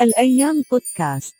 [0.00, 1.36] الأيام بودكاست.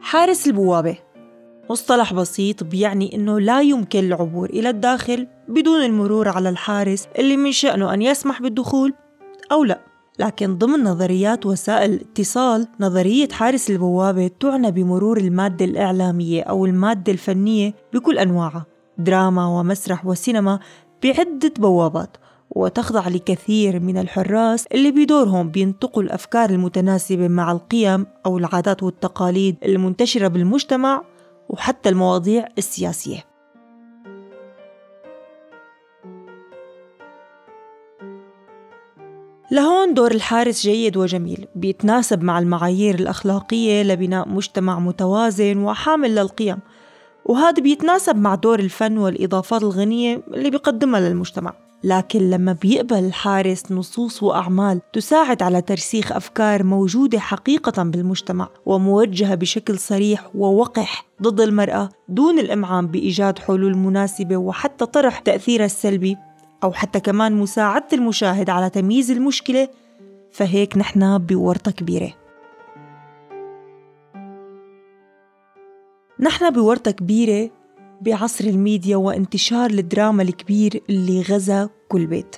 [0.00, 0.98] حارس البوابة.
[1.70, 7.52] مصطلح بسيط بيعني إنه لا يمكن العبور إلى الداخل بدون المرور على الحارس اللي من
[7.52, 8.94] شأنه أن يسمح بالدخول
[9.52, 9.80] أو لا.
[10.18, 17.74] لكن ضمن نظريات وسائل الاتصال نظرية حارس البوابة تعنى بمرور المادة الإعلامية أو المادة الفنية
[17.92, 18.75] بكل أنواعها.
[18.98, 20.60] دراما ومسرح وسينما
[21.04, 22.16] بعدة بوابات
[22.50, 30.28] وتخضع لكثير من الحراس اللي بدورهم بينتقوا الأفكار المتناسبة مع القيم أو العادات والتقاليد المنتشرة
[30.28, 31.04] بالمجتمع
[31.48, 33.24] وحتى المواضيع السياسية.
[39.50, 46.58] لهون دور الحارس جيد وجميل بيتناسب مع المعايير الأخلاقية لبناء مجتمع متوازن وحامل للقيم.
[47.28, 51.52] وهذا بيتناسب مع دور الفن والإضافات الغنية اللي بيقدمها للمجتمع.
[51.84, 59.78] لكن لما بيقبل الحارس نصوص وأعمال تساعد على ترسيخ أفكار موجودة حقيقة بالمجتمع وموجهة بشكل
[59.78, 66.16] صريح ووقح ضد المرأة دون الإمعان بإيجاد حلول مناسبة وحتى طرح تأثيرها السلبي
[66.64, 69.68] أو حتى كمان مساعدة المشاهد على تمييز المشكلة
[70.32, 72.25] فهيك نحن بورطة كبيرة.
[76.20, 77.50] نحن بورطة كبيرة
[78.00, 82.36] بعصر الميديا وانتشار الدراما الكبير اللي غزا كل بيت.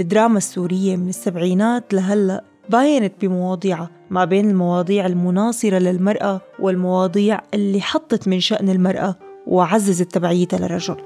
[0.00, 8.28] الدراما السورية من السبعينات لهلأ باينت بمواضيعها ما بين المواضيع المناصرة للمرأة والمواضيع اللي حطت
[8.28, 9.16] من شأن المرأة
[9.46, 10.96] وعززت تبعيتها للرجل.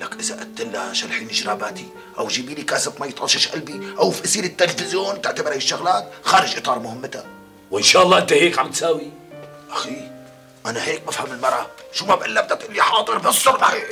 [0.00, 1.86] لك إذا قلت لها شلحيني جراباتي
[2.18, 6.56] أو جيبي لي كاسة مي طشش قلبي أو فقسي لي التلفزيون تعتبر هي الشغلات خارج
[6.56, 7.24] إطار مهمتها.
[7.70, 9.10] وإن شاء الله أنت هيك عم تساوي.
[9.70, 10.19] أخي
[10.66, 11.66] أنا هيك بفهم المرأة.
[11.92, 13.18] شو ما بقول بدها تقول لي حاضر
[13.60, 13.82] معي.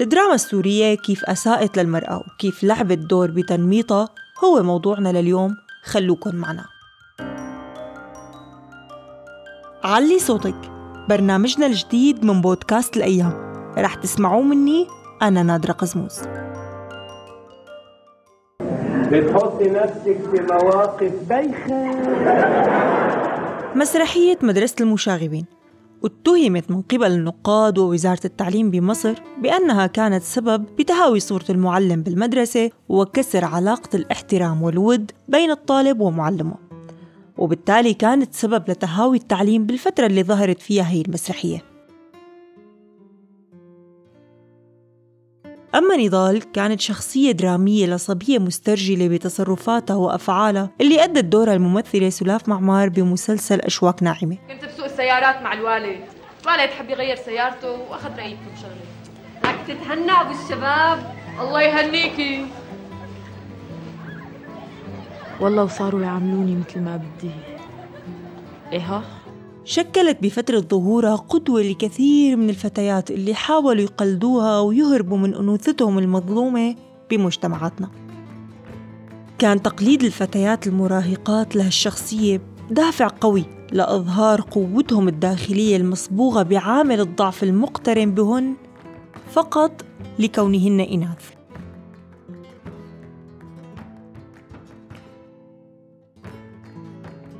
[0.00, 4.08] الدراما السورية كيف أساءت للمرأة وكيف لعبت دور بتنميطها
[4.44, 5.56] هو موضوعنا لليوم.
[5.84, 6.64] خلوكن معنا.
[9.84, 10.70] علي صوتك.
[11.08, 13.52] برنامجنا الجديد من بودكاست الأيام.
[13.78, 14.88] رح تسمعوه مني
[15.22, 16.18] أنا نادرة قزموز.
[19.12, 21.92] بتحطي نفسك في مواقف بايخة.
[23.74, 25.44] مسرحية مدرسة المشاغبين.
[26.04, 33.44] اتهمت من قبل النقاد ووزارة التعليم بمصر بأنها كانت سبب بتهاوي صورة المعلم بالمدرسة وكسر
[33.44, 36.54] علاقة الاحترام والود بين الطالب ومعلمه.
[37.38, 41.71] وبالتالي كانت سبب لتهاوي التعليم بالفترة اللي ظهرت فيها هي المسرحية.
[45.74, 52.88] أما نضال كانت شخصية درامية لصبية مسترجلة بتصرفاتها وأفعالها اللي أدت دورها الممثلة سلاف معمار
[52.88, 54.36] بمسلسل أشواك ناعمة.
[54.48, 56.00] كنت بسوق السيارات مع الوالد.
[56.42, 58.74] الوالد حب يغير سيارته وأخذ رايي بكل شغلة.
[59.42, 62.46] بدك تتهنى بالشباب الله يهنيكي.
[65.40, 67.30] والله وصاروا يعاملوني مثل ما بدي.
[68.72, 69.02] إيه ها
[69.64, 76.76] شكلت بفترة ظهورها قدوة لكثير من الفتيات اللي حاولوا يقلدوها ويهربوا من أنوثتهم المظلومة
[77.10, 77.90] بمجتمعاتنا.
[79.38, 82.40] كان تقليد الفتيات المراهقات لهالشخصية
[82.70, 88.54] دافع قوي لإظهار قوتهم الداخلية المصبوغة بعامل الضعف المقترن بهن
[89.32, 89.84] فقط
[90.18, 91.41] لكونهن إناث.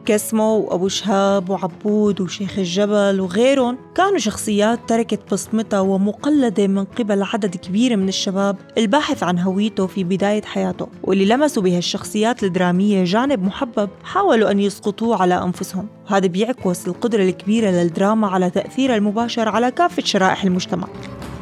[0.06, 7.56] كسمو وأبو شهاب وعبود وشيخ الجبل وغيرهم كانوا شخصيات تركت بصمتها ومقلدة من قبل عدد
[7.56, 13.90] كبير من الشباب الباحث عن هويته في بداية حياته واللي لمسوا بهالشخصيات الدرامية جانب محبب
[14.04, 15.88] حاولوا أن يسقطوه على أنفسهم.
[16.06, 20.88] هذا بيعكس القدرة الكبيرة للدراما على تأثيرها المباشر على كافة شرائح المجتمع.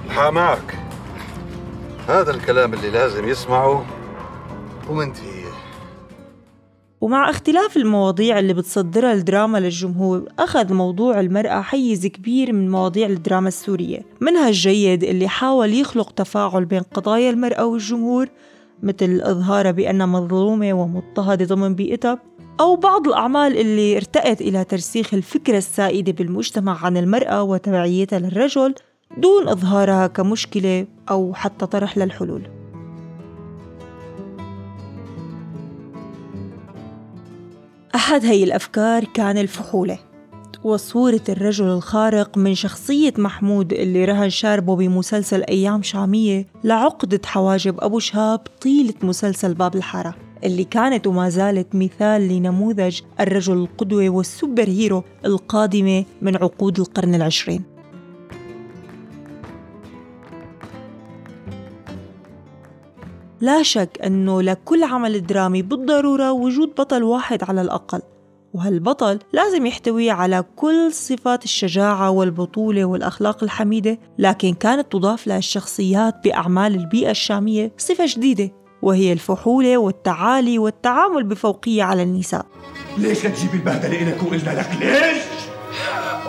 [0.08, 0.78] حماك.
[2.08, 3.84] هذا الكلام اللي لازم يسمعه
[4.88, 5.39] ومنتهي
[7.00, 13.48] ومع اختلاف المواضيع اللي بتصدرها الدراما للجمهور أخذ موضوع المرأة حيز كبير من مواضيع الدراما
[13.48, 18.28] السورية منها الجيد اللي حاول يخلق تفاعل بين قضايا المرأة والجمهور
[18.82, 22.18] مثل إظهارها بأنها مظلومة ومضطهدة ضمن بيئتها
[22.60, 28.74] أو بعض الأعمال اللي ارتأت إلى ترسيخ الفكرة السائدة بالمجتمع عن المرأة وتبعيتها للرجل
[29.18, 32.59] دون إظهارها كمشكلة أو حتى طرح للحلول.
[37.94, 39.98] أحد هي الأفكار كان الفحولة
[40.64, 47.98] وصورة الرجل الخارق من شخصية محمود اللي رهن شاربه بمسلسل أيام شامية لعقدة حواجب أبو
[47.98, 50.14] شهاب طيلة مسلسل باب الحارة
[50.44, 57.69] اللي كانت وما زالت مثال لنموذج الرجل القدوة والسوبر هيرو القادمة من عقود القرن العشرين.
[63.40, 68.00] لا شك أنه لكل عمل درامي بالضرورة وجود بطل واحد على الأقل
[68.54, 76.14] وهالبطل لازم يحتوي على كل صفات الشجاعة والبطولة والأخلاق الحميدة؟ لكن كانت تضاف لها الشخصيات
[76.24, 78.50] بأعمال البيئة الشامية صفة جديدة
[78.82, 82.46] وهي الفحولة والتعالي والتعامل بفوقية على النساء.
[82.98, 85.22] ليش لا تجيب البهدلة إلك وقلنا لك؟ ليش؟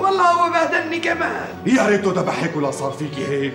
[0.04, 1.46] والله هو بهدلني كمان.
[1.66, 3.54] يا ريته ذبحك ولا صار فيكي هيك.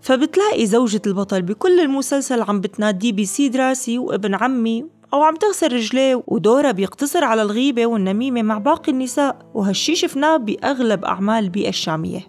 [0.00, 6.22] فبتلاقي زوجة البطل بكل المسلسل عم بتناديه بسيد راسي وابن عمي أو عم تغسل رجليه
[6.26, 12.20] ودورها بيقتصر على الغيبة والنميمة مع باقي النساء وهالشي شفناه بأغلب أعمال البيئة الشامية.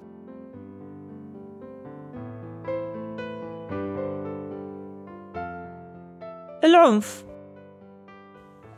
[6.64, 7.26] العنف.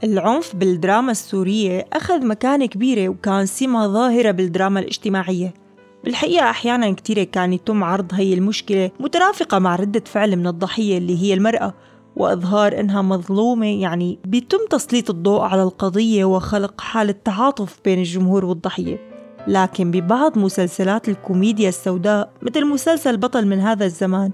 [0.03, 5.62] العنف بالدراما السورية أخذ مكانة كبيرة وكان سمة ظاهرة بالدراما الاجتماعية.
[6.03, 11.23] بالحقيقة أحيانا كتير كان يتم عرض هي المشكلة مترافقة مع ردة فعل من الضحية اللي
[11.23, 11.73] هي المرأة
[12.15, 13.81] وإظهار إنها مظلومة.
[13.81, 18.99] يعني بيتم تسليط الضوء على القضية وخلق حالة تعاطف بين الجمهور والضحية.
[19.47, 24.31] لكن ببعض مسلسلات الكوميديا السوداء مثل مسلسل بطل من هذا الزمان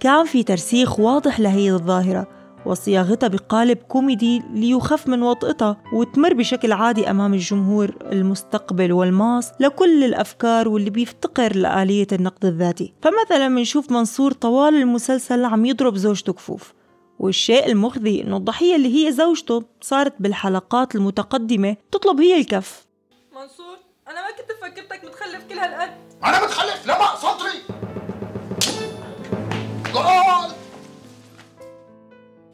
[0.00, 2.39] كان في ترسيخ واضح لهي الظاهرة.
[2.66, 10.68] وصياغتها بقالب كوميدي ليخف من وطئتها وتمر بشكل عادي أمام الجمهور المستقبل والماس لكل الأفكار
[10.68, 12.94] واللي بيفتقر لآلية النقد الذاتي.
[13.02, 16.72] فمثلا منشوف منصور طوال المسلسل عم يضرب زوجته كفوف
[17.18, 22.86] والشيء المخزي إنه الضحية اللي هي زوجته صارت بالحلقات المتقدمة تطلب هي الكف.
[23.32, 23.76] منصور
[24.08, 25.90] أنا ما كنت فكرتك متخلف كل هالقد.
[26.24, 27.60] أنا متخلف لا ما سطري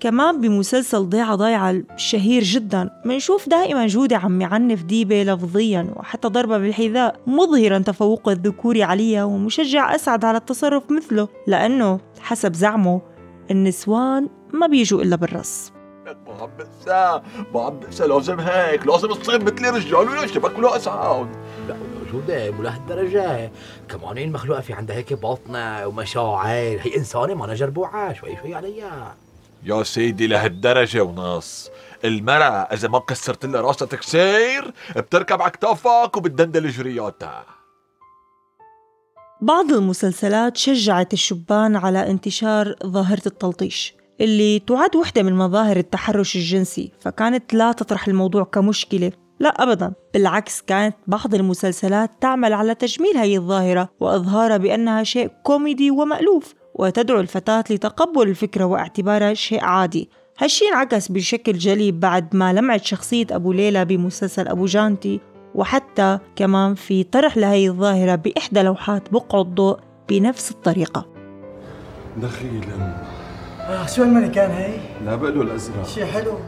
[0.01, 2.91] كمان بمسلسل ضيعة ضايعة الشهير جدا.
[3.05, 9.95] منشوف دائما جودة عم يعنف ديبة لفظيا وحتى ضربة بالحذاء مظهرا تفوقه الذكوري عليها ومشجع
[9.95, 13.01] أسعد على التصرف مثله لأنه حسب زعمه
[13.51, 15.73] النسوان ما بيجوا إلا بالرص.
[16.07, 17.21] ما عم بنسى
[17.55, 21.29] ما عم بنسى لازم هيك لازم تصير مثل رجال ولا شبك ولا اسعد
[21.69, 23.51] لا موجودة مو لهالدرجة.
[23.89, 26.79] كمان مخلوقة في عندها هيك بطنة ومشاعر.
[26.83, 28.13] هي إنسانة ما جربوعة.
[28.13, 29.26] شوي شوي عليها.
[29.65, 31.71] يا سيدي لهالدرجة ونص.
[32.05, 37.47] المرأة إذا ما كسرت لها راسها تكسير بتركب على كتافك وبتدندل جرياتها.
[39.41, 46.93] بعض المسلسلات شجعت الشبان على انتشار ظاهرة التلطيش اللي تعد وحدة من مظاهر التحرش الجنسي
[47.01, 49.13] فكانت لا تطرح الموضوع كمشكلة.
[49.41, 49.93] لا أبدا.
[50.15, 56.55] بالعكس كانت بعض المسلسلات تعمل على تجميل هي الظاهرة وإظهارها بأنها شيء كوميدي ومألوف.
[56.79, 60.09] وتدعو الفتاة لتقبل الفكرة واعتبارها شيء عادي.
[60.39, 65.21] هالشي انعكس بشكل جلي بعد ما لمعت شخصية أبو ليلى بمسلسل أبو جانتي
[65.55, 69.79] وحتى كمان في طرح لهي الظاهرة بإحدى لوحات بقع الضوء
[70.09, 71.07] بنفس الطريقة.
[72.17, 73.05] دخيلا.
[73.61, 75.87] آه شو الملكان هي؟ لا بقله الأزرق.
[75.87, 76.39] شي حلو.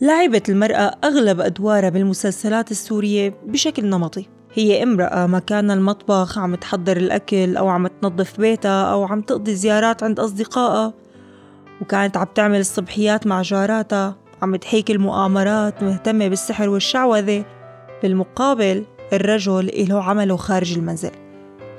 [0.00, 4.26] لعبت المرأة أغلب أدوارها بالمسلسلات السورية بشكل نمطي.
[4.54, 10.02] هي امرأة مكان المطبخ عم تحضر الأكل أو عم تنظف بيتها أو عم تقضي زيارات
[10.02, 10.92] عند أصدقائها.
[11.80, 14.16] وكانت عم تعمل الصبحيات مع جاراتها.
[14.42, 17.44] عم تحيك المؤامرات مهتمة بالسحر والشعوذة.
[18.02, 21.10] بالمقابل الرجل له عمله خارج المنزل.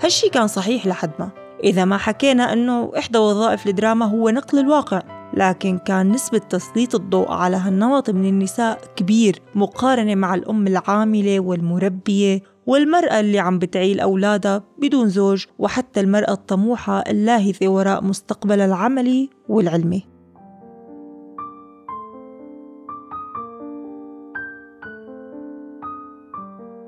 [0.03, 1.29] هالشي كان صحيح لحد ما.
[1.63, 5.01] إذا ما حكينا أنه إحدى وظائف الدراما هو نقل الواقع.
[5.33, 12.52] لكن كان نسبة تسليط الضوء على هالنمط من النساء كبير مقارنة مع الأم العاملة والمربية.
[12.67, 20.13] والمرأة اللي عم بتعيل أولادها بدون زوج وحتى المرأة الطموحة اللاهثة وراء مستقبلها العملي والعلمي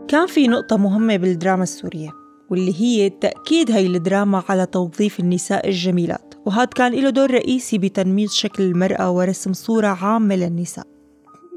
[0.07, 2.09] كان في نقطة مهمة بالدراما السورية
[2.49, 8.29] واللي هي تأكيد هاي الدراما على توظيف النساء الجميلات وهذا كان له دور رئيسي بتنميط
[8.29, 10.94] شكل المرأة ورسم صورة عامة للنساء.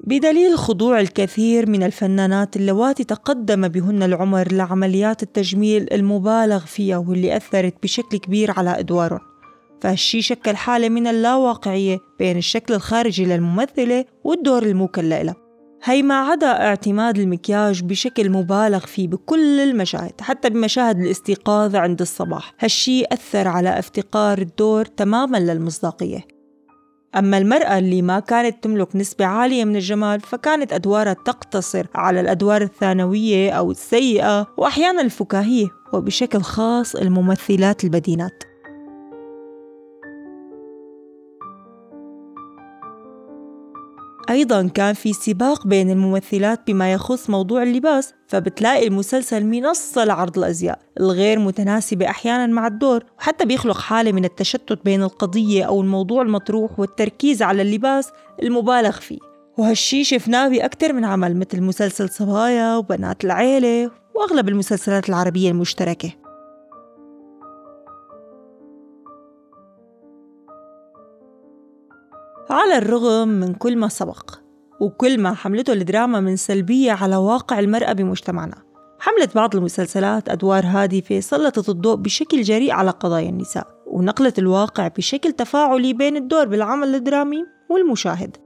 [0.08, 7.74] بدليل خضوع الكثير من الفنانات اللواتي تقدم بهن العمر لعمليات التجميل المبالغ فيها واللي أثرت
[7.82, 9.20] بشكل كبير على أدوارهم
[9.80, 15.36] فهالشي شكل حالة من اللاواقعية بين الشكل الخارجي للممثلة والدور الموكل لها
[15.84, 22.54] هي ما عدا اعتماد المكياج بشكل مبالغ فيه بكل المشاهد حتى بمشاهد الاستيقاظ عند الصباح.
[22.60, 26.37] هالشي أثر على افتقار الدور تماما للمصداقية.
[27.16, 32.62] أما المرأة اللي ما كانت تملك نسبة عالية من الجمال فكانت أدوارها تقتصر على الأدوار
[32.62, 38.47] الثانوية أو السيئة وأحيانا الفكاهية وبشكل خاص الممثلات البدينات.
[44.30, 50.78] أيضا كان في سباق بين الممثلات بما يخص موضوع اللباس فبتلاقي المسلسل منصة لعرض الأزياء
[51.00, 56.80] الغير متناسبة أحيانا مع الدور وحتى بيخلق حالة من التشتت بين القضية أو الموضوع المطروح
[56.80, 58.10] والتركيز على اللباس
[58.42, 59.18] المبالغ فيه.
[59.58, 66.27] وهالشي شفناه بأكثر من عمل مثل مسلسل صبايا وبنات العيلة وأغلب المسلسلات العربية المشتركة.
[72.50, 74.34] على الرغم من كل ما سبق
[74.80, 78.54] وكل ما حملته الدراما من سلبية على واقع المرأة بمجتمعنا.
[79.00, 85.32] حملت بعض المسلسلات أدوار هادفة سلطت الضوء بشكل جريء على قضايا النساء ونقلت الواقع بشكل
[85.32, 88.36] تفاعلي بين الدور بالعمل الدرامي والمشاهد.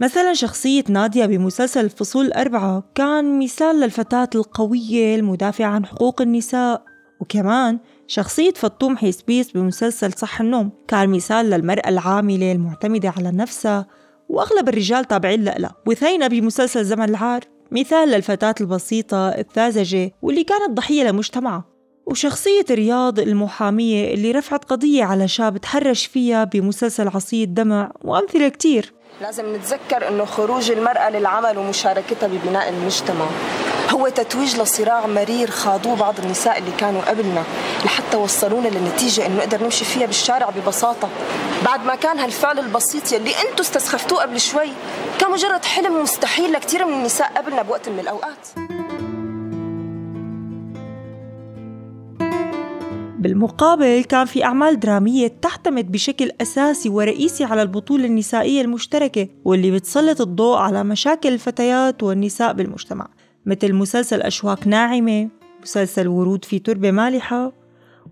[0.00, 6.84] مثلا شخصية نادية بمسلسل الفصول الأربعة كان مثال للفتاة القوية المدافعة عن حقوق النساء
[7.20, 13.86] وكمان شخصية فطوم حيسبيس بمسلسل صح النوم كان مثال للمرأة العاملة المعتمدة على نفسها
[14.28, 15.74] وأغلب الرجال تابعين لها.
[15.86, 17.40] وثينة بمسلسل زمن العار
[17.70, 21.64] مثال للفتاة البسيطة الثازجة واللي كانت ضحية لمجتمعها.
[22.06, 28.92] وشخصية رياض المحامية اللي رفعت قضية على شاب تحرش فيها بمسلسل عصي الدمع وأمثلة كتير.
[29.20, 33.26] لازم نتذكر إنه خروج المرأة للعمل ومشاركتها ببناء المجتمع.
[33.92, 37.44] هو تتويج لصراع مرير خاضوه بعض النساء اللي كانوا قبلنا
[37.84, 41.08] لحتى وصلونا للنتيجة إنه نقدر نمشي فيها بالشارع ببساطة.
[41.64, 44.68] بعد ما كان هالفعل البسيط يلي أنتم استسخفتوه قبل شوي
[45.20, 48.48] كان مجرد حلم مستحيل لكثير من النساء قبلنا بوقت من الأوقات.
[53.18, 60.20] بالمقابل كان في أعمال درامية تعتمد بشكل أساسي ورئيسي على البطولة النسائية المشتركة واللي بتسلط
[60.20, 63.08] الضوء على مشاكل الفتيات والنساء بالمجتمع.
[63.46, 65.28] مثل مسلسل أشواك ناعمة
[65.62, 67.52] مسلسل ورود في تربة مالحة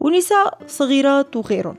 [0.00, 1.76] ونساء صغيرات وغيرهم.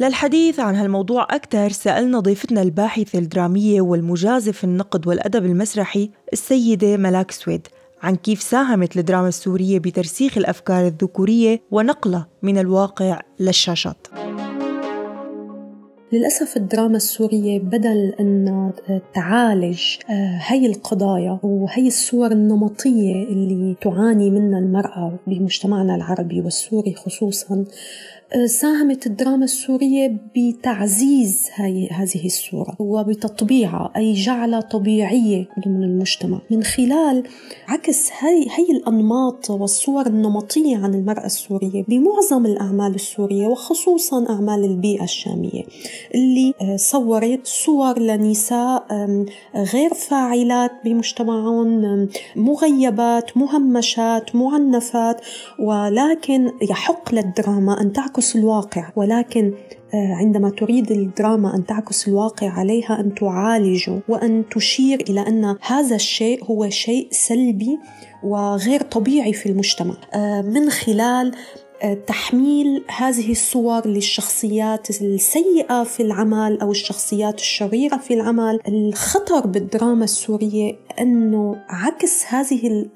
[0.00, 7.30] للحديث عن هالموضوع أكثر سألنا ضيفتنا الباحثة الدرامية والمجازة في النقد والأدب المسرحي السيدة ملاك
[7.30, 7.68] سويد
[8.02, 14.06] عن كيف ساهمت الدراما السورية بترسيخ الأفكار الذكورية ونقلها من الواقع للشاشات.
[16.12, 18.72] للأسف الدراما السورية بدل أن
[19.14, 19.80] تعالج
[20.48, 27.64] هاي القضايا وهي الصور النمطية اللي تعاني منها المرأة بمجتمعنا العربي والسوري خصوصا
[28.46, 36.38] ساهمت الدراما السورية بتعزيز هاي هذه الصورة وبتطبيعها أي جعلها طبيعية ضمن المجتمع.
[36.50, 37.24] من خلال
[37.68, 45.04] عكس هاي, هاي الأنماط والصور النمطية عن المرأة السورية بمعظم الأعمال السورية وخصوصا أعمال البيئة
[45.04, 45.62] الشامية
[46.14, 48.86] اللي صورت صور لنساء
[49.54, 55.20] غير فاعلات بمجتمعهم مغيبات مهمشات معنفات
[55.58, 59.52] ولكن يحق للدراما أن تعكس تعكس الواقع ولكن
[59.94, 66.44] عندما تريد الدراما أن تعكس الواقع عليها أن تعالجه وأن تشير إلى أن هذا الشيء
[66.44, 67.78] هو شيء سلبي
[68.22, 69.94] وغير طبيعي في المجتمع.
[70.42, 71.32] من خلال
[72.06, 80.76] تحميل هذه الصور للشخصيات السيئة في العمل أو الشخصيات الشريرة في العمل الخطر بالدراما السورية
[81.00, 82.86] أنه عكس هذه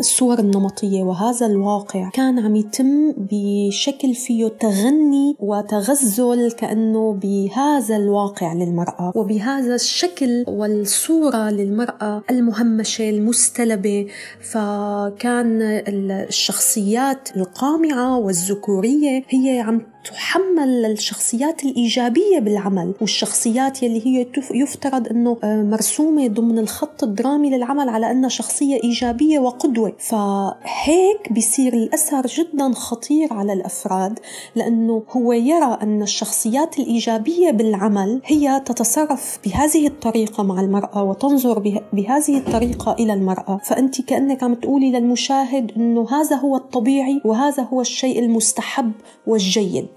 [0.00, 9.12] الصور النمطية وهذا الواقع كان عم يتم بشكل فيه تغني وتغزل كأنه بهذا الواقع للمرأة
[9.14, 14.06] وبهذا الشكل والصورة للمرأة المهمشة المستلبة.
[14.40, 25.38] فكان الشخصيات القامعة والذكورية هي عم تحمل الشخصيات الإيجابية بالعمل والشخصيات يلي هي يفترض أنه
[25.44, 29.92] مرسومة ضمن الخط الدرامي للعمل على أنها شخصية إيجابية وقدوة.
[29.98, 34.18] فهيك بيصير الأثر جدا خطير على الأفراد
[34.56, 41.58] لأنه هو يرى أن الشخصيات الإيجابية بالعمل هي تتصرف بهذه الطريقة مع المرأة وتنظر
[41.92, 43.60] بهذه الطريقة إلى المرأة.
[43.64, 48.92] فأنت كأنك عم تقولي للمشاهد أنه هذا هو الطبيعي وهذا هو الشيء المستحب
[49.26, 49.93] والجيد.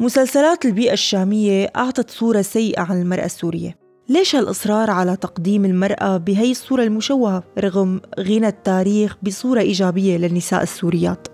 [0.00, 3.76] مسلسلات البيئة الشامية أعطت صورة سيئة عن المرأة السورية.
[4.08, 11.28] ليش هالإصرار على تقديم المرأة بهي الصورة المشوهة رغم غنى التاريخ بصورة إيجابية للنساء السوريات؟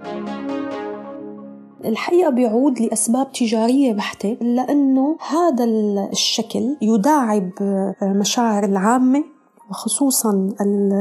[1.84, 5.64] الحقيقة بيعود لأسباب تجارية بحتة لأنه هذا
[6.12, 7.50] الشكل يداعب
[8.02, 9.24] مشاعر العامة
[9.70, 10.48] وخصوصا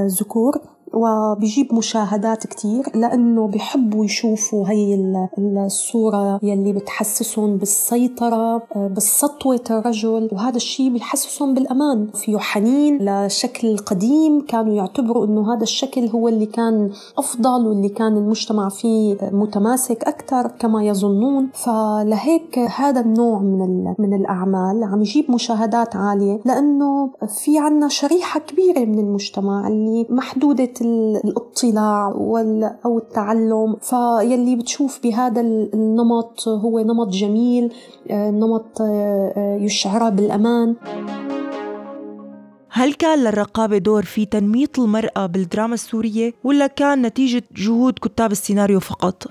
[0.06, 0.77] الذكور.
[0.94, 4.96] وبيجيب مشاهدات كتير لأنه بيحبوا يشوفوا هي
[5.38, 10.30] الصورة يلي بتحسسهم بالسيطرة بالسطوة الرجل.
[10.32, 12.08] وهذا الشيء بيحسسهم بالأمان.
[12.14, 18.18] فيه حنين لشكل القديم كانوا يعتبروا أنه هذا الشكل هو اللي كان أفضل واللي كان
[18.18, 21.50] المجتمع فيه متماسك أكثر كما يظنون.
[21.54, 27.10] فلهيك هذا النوع من, من الأعمال عم يجيب مشاهدات عالية لأنه
[27.44, 32.08] في عنا شريحة كبيرة من المجتمع اللي محدودة الاطلاع
[32.86, 37.74] أو التعلم فيلي بتشوف بهذا النمط هو نمط جميل
[38.12, 38.82] نمط
[39.62, 40.76] يشعرها بالأمان
[42.70, 48.80] هل كان للرقابة دور في تنميط المرأة بالدراما السورية ولا كان نتيجة جهود كتاب السيناريو
[48.80, 49.28] فقط؟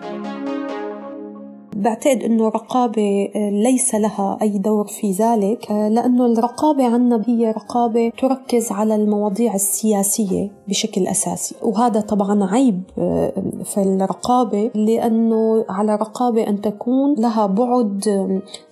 [1.77, 7.51] بعتقد أنه الرقابة آه، ليس لها أي دور في ذلك آه، لأنه الرقابة عنا هي
[7.51, 11.55] رقابة تركز على المواضيع السياسية بشكل أساسي.
[11.63, 13.33] وهذا طبعا عيب آه،
[13.65, 18.05] في الرقابة لأنه على الرقابة أن تكون لها بعد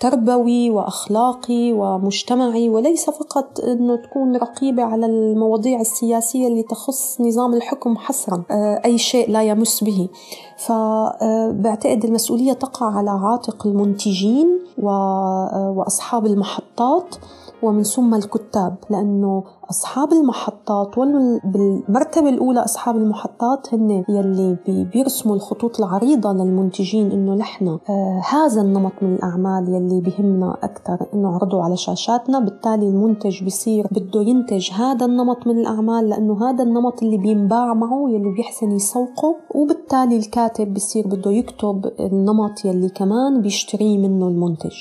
[0.00, 7.96] تربوي وأخلاقي ومجتمعي وليس فقط أنه تكون رقيبة على المواضيع السياسية اللي تخص نظام الحكم
[7.96, 8.44] حصرا
[8.84, 10.08] أي شيء لا يمس به.
[10.56, 14.48] فبعتقد المسؤولية تقع على عاتق المنتجين
[15.76, 17.16] وأصحاب المحطات.
[17.64, 20.98] ومن ثم الكتاب لأنه أصحاب المحطات
[21.44, 24.56] بالمرتبة الأولى أصحاب المحطات هن يلي
[24.92, 31.34] بيرسموا الخطوط العريضة للمنتجين إنه نحن آه هذا النمط من الأعمال يلي بهمنا أكثر إنه
[31.34, 37.02] عرضوا على شاشاتنا بالتالي المنتج بصير بده ينتج هذا النمط من الأعمال لأنه هذا النمط
[37.02, 43.98] اللي بينباع معه يلي بيحسن يسوقه وبالتالي الكاتب بصير بده يكتب النمط يلي كمان بيشتريه
[43.98, 44.76] منه المنتج.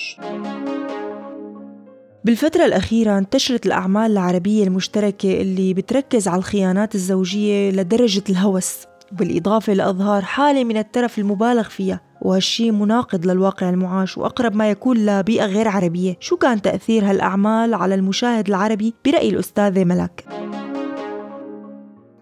[2.26, 8.76] بالفترة الأخيرة انتشرت الأعمال العربية المشتركة اللي بتركز على الخيانات الزوجية لدرجة الهوس
[9.12, 15.46] بالإضافة لإظهار حالة من الترف المبالغ فيها وهالشي مناقض للواقع المعاش وأقرب ما يكون لبيئة
[15.46, 20.26] غير عربية شو كان تأثير هالأعمال على المشاهد العربي برأي الأستاذة ملك؟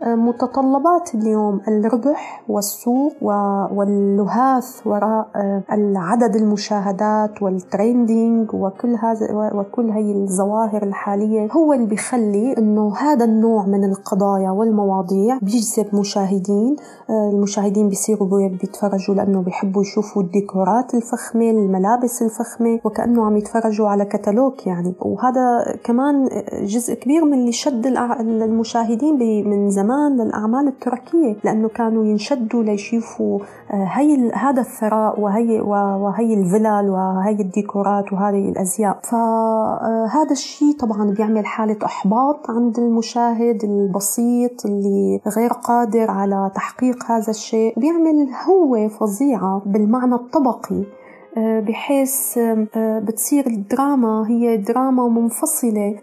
[0.06, 3.14] متطلبات اليوم الربح والسوق
[3.74, 5.64] واللهاث وراء آه،
[5.96, 13.26] عدد المشاهدات وال trending وكل هذا وكل هي الظواهر الحالية هو اللي بيخلي إنه هذا
[13.26, 16.76] النوع من القضايا والمواضيع بيجذب مشاهدين.
[17.10, 24.06] آه، المشاهدين بيصيروا بيتفرجوا لأنه بيحبوا يشوفوا الديكورات الفخمة الملابس الفخمة وكأنه عم يتفرجوا على
[24.06, 24.94] كتالوج يعني.
[25.00, 26.30] وهذا كمان
[26.64, 27.88] جزء كبير من اللي شد
[28.20, 29.91] المشاهدين من زمان.
[29.92, 33.40] زمان للأعمال التركية لأنه كانوا ينشدوا ليشوفوا
[33.72, 39.00] آه، هي هذا الثراء وهي وهي الفلل وهي الديكورات وهذه الأزياء.
[39.04, 47.12] فهذا آه، الشيء طبعا بيعمل حالة إحباط عند المشاهد البسيط اللي غير قادر على تحقيق
[47.12, 47.80] هذا الشيء.
[47.80, 50.76] بيعمل هو فظيعة بالمعنى الطبقي.
[50.80, 51.01] آه،
[51.38, 52.40] بحيث
[52.78, 56.00] بتصير الدراما هي دراما منفصلة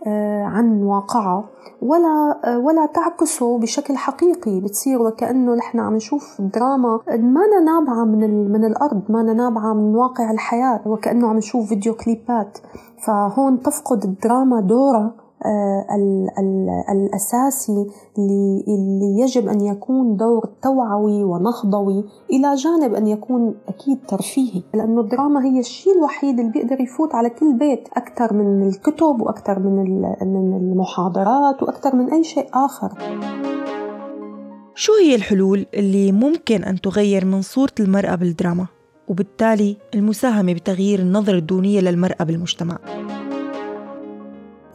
[0.46, 1.44] عن واقعها
[1.82, 4.60] ولا ولا تعكسه بشكل حقيقي.
[4.60, 10.30] بتصير وكأنه نحن عم نشوف دراما ما نابعة من من الأرض ما نابعة من واقع
[10.30, 12.58] الحياة وكأنه عم نشوف فيديو كليبات.
[13.06, 15.06] فهون تفقد الدراما دورها.
[15.06, 15.27] آه،
[16.92, 17.86] الأساسي
[18.18, 24.62] اللي يجب أن يكون دور توعوي ونهضوي إلى جانب أن يكون أكيد ترفيهي.
[24.74, 29.58] لأنه الدراما هي الشيء الوحيد اللي بيقدر يفوت على كل بيت أكثر من الكتب وأكثر
[29.58, 32.92] من من المحاضرات وأكثر من أي شيء آخر.
[34.74, 38.66] شو هي الحلول اللي ممكن أن تغير من صورة المرأة بالدراما؟
[39.08, 42.78] وبالتالي المساهمة بتغيير النظرة الدونية للمرأة بالمجتمع؟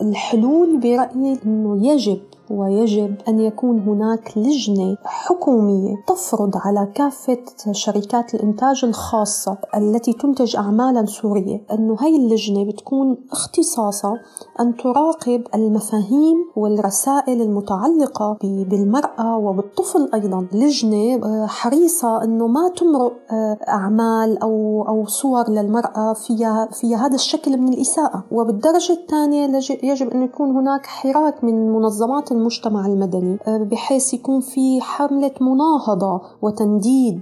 [0.03, 2.19] الحلول برأيي أنه يجب
[2.59, 11.05] ويجب أن يكون هناك لجنة حكومية تفرض على كافة شركات الإنتاج الخاصة التي تنتج أعمالا
[11.05, 14.19] سورية أنه هاي اللجنة بتكون اختصاصها
[14.59, 20.47] أن تراقب المفاهيم والرسائل المتعلقة بالمرأة وبالطفل أيضا.
[20.53, 27.15] لجنة آه، حريصة أنه ما تمرق آه، أعمال أو أو صور للمرأة فيها فيها هذا
[27.15, 28.23] الشكل من الإساءة.
[28.31, 34.81] وبالدرجة الثانية يجب أن يكون هناك حراك من منظمات المجتمع المدني آه، بحيث يكون في
[34.81, 37.21] حملة مناهضة وتنديد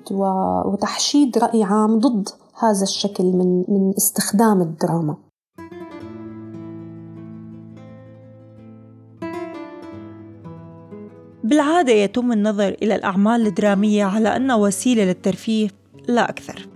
[0.65, 2.29] وتحشيد رأي عام ضد
[2.59, 5.15] هذا الشكل من من استخدام الدراما.
[11.43, 15.69] بالعادة يتم النظر إلى الأعمال الدرامية على أنها وسيلة للترفيه
[16.07, 16.67] لا أكثر.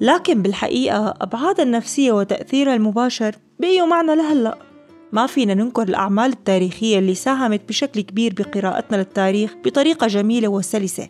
[0.00, 4.71] لكن بالحقيقة أبعادها النفسية وتأثيرها المباشر بقيوا معنا لهلأ.
[5.12, 11.08] ما فينا ننكر الأعمال التاريخية اللي ساهمت بشكل كبير بقراءتنا للتاريخ بطريقة جميلة وسلسة.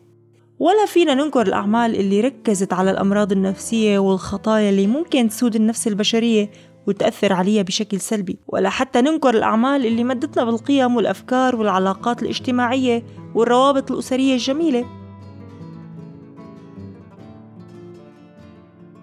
[0.59, 6.51] ولا فينا ننكر الأعمال اللي ركزت على الأمراض النفسية والخطايا اللي ممكن تسود النفس البشرية
[6.87, 8.39] وتأثر عليها بشكل سلبي.
[8.49, 13.03] ولا حتى ننكر الأعمال اللي مدتنا بالقيم والأفكار والعلاقات الاجتماعية
[13.35, 14.87] والروابط الأسرية الجميلة.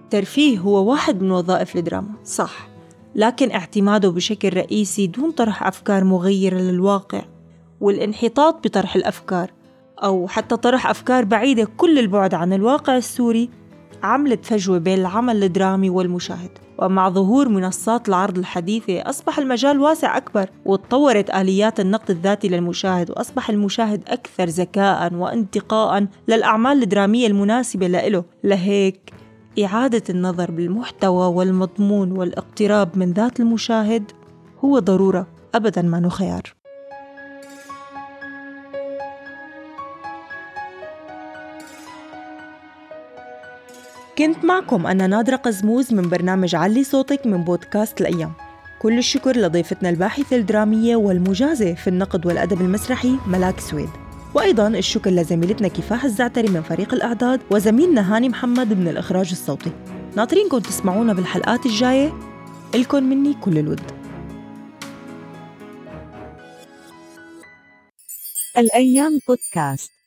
[0.04, 2.70] الترفيه هو واحد من وظائف الدراما صح.
[3.16, 7.22] لكن اعتماده بشكل رئيسي دون طرح أفكار مغيرة للواقع
[7.82, 9.52] والانحطاط بطرح الأفكار
[10.04, 13.50] أو حتى طرح أفكار بعيدة كل البعد عن الواقع السوري
[14.04, 16.52] عملت فجوة بين العمل الدرامي والمشاهد.
[16.82, 23.50] ومع ظهور منصات العرض الحديثة أصبح المجال واسع أكبر وتطورت آليات النقد الذاتي للمشاهد وأصبح
[23.50, 29.14] المشاهد أكثر ذكاء وانتقاء للأعمال الدرامية المناسبة له لهيك
[29.64, 34.12] إعادة النظر بالمحتوى والمضمون والاقتراب من ذات المشاهد
[34.66, 36.54] هو ضرورة أبدا ما خيار.
[44.18, 48.34] كنت معكم أنا نادرة قزموز من برنامج علي صوتك من بودكاست الأيام.
[48.82, 53.90] كل الشكر لضيفتنا الباحثة الدرامية والمجازة في النقد والأدب المسرحي ملاك سويد.
[54.36, 59.72] وأيضا الشكر لزميلتنا كفاح الزعتري من فريق الإعداد وزميلنا هاني محمد من الإخراج الصوتي.
[60.16, 62.20] ناطرينكم تسمعونا بالحلقات الجاية.
[62.76, 63.82] إلكن مني كل الود.
[68.58, 69.99] الأيام بودكاست.